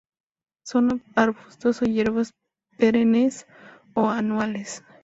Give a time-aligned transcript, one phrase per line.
[0.65, 2.33] Son arbustos o hierbas
[2.75, 3.45] perennes
[3.93, 4.83] o anuales.